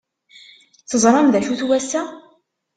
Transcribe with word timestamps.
Teẓram 0.89 1.27
d 1.29 1.35
acu-t 1.39 1.61
wass-a? 1.67 2.03